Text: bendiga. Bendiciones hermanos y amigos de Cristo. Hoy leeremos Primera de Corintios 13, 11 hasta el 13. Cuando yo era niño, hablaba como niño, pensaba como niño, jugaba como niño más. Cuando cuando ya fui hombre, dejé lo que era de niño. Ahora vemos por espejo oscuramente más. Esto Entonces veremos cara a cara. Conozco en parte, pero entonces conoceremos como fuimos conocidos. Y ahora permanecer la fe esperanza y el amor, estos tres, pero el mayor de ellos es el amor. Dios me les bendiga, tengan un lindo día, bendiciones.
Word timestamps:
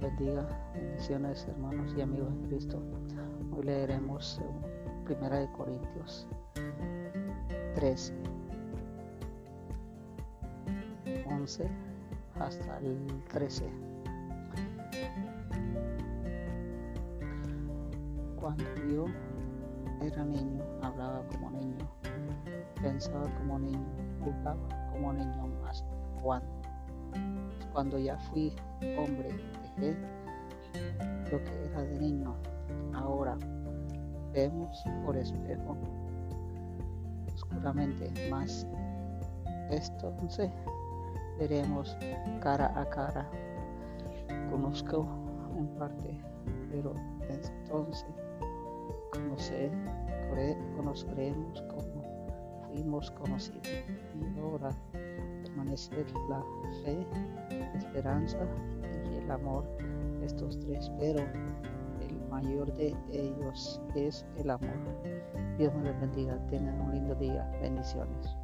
bendiga. 0.00 0.46
Bendiciones 0.72 1.46
hermanos 1.48 1.92
y 1.96 2.00
amigos 2.00 2.32
de 2.42 2.48
Cristo. 2.48 2.82
Hoy 3.52 3.64
leeremos 3.64 4.40
Primera 5.04 5.38
de 5.38 5.50
Corintios 5.52 6.28
13, 7.74 8.14
11 11.26 11.68
hasta 12.38 12.78
el 12.78 13.24
13. 13.28 13.68
Cuando 18.36 18.64
yo 18.88 19.06
era 20.00 20.24
niño, 20.24 20.62
hablaba 20.82 21.26
como 21.28 21.50
niño, 21.50 21.90
pensaba 22.80 23.24
como 23.38 23.58
niño, 23.58 23.86
jugaba 24.22 24.90
como 24.92 25.12
niño 25.12 25.46
más. 25.62 25.84
Cuando 26.22 26.58
cuando 27.78 27.96
ya 27.96 28.18
fui 28.18 28.52
hombre, 28.98 29.28
dejé 29.76 29.96
lo 31.30 31.44
que 31.44 31.64
era 31.66 31.82
de 31.82 32.00
niño. 32.00 32.34
Ahora 32.92 33.38
vemos 34.32 34.82
por 35.06 35.16
espejo 35.16 35.76
oscuramente 37.32 38.10
más. 38.30 38.66
Esto 39.70 40.08
Entonces 40.08 40.50
veremos 41.38 41.96
cara 42.40 42.72
a 42.74 42.84
cara. 42.90 43.30
Conozco 44.50 45.06
en 45.56 45.68
parte, 45.78 46.20
pero 46.72 46.96
entonces 47.30 48.04
conoceremos 50.74 51.62
como 51.62 52.02
fuimos 52.66 53.08
conocidos. 53.12 53.68
Y 54.16 54.40
ahora 54.40 54.72
permanecer 55.58 56.06
la 56.28 56.42
fe 56.84 57.06
esperanza 57.78 58.38
y 59.10 59.16
el 59.16 59.30
amor, 59.30 59.64
estos 60.22 60.58
tres, 60.60 60.90
pero 60.98 61.20
el 62.00 62.20
mayor 62.30 62.72
de 62.74 62.94
ellos 63.12 63.80
es 63.94 64.26
el 64.36 64.50
amor. 64.50 64.76
Dios 65.58 65.74
me 65.74 65.84
les 65.84 66.00
bendiga, 66.00 66.38
tengan 66.48 66.80
un 66.80 66.92
lindo 66.92 67.14
día, 67.16 67.50
bendiciones. 67.60 68.36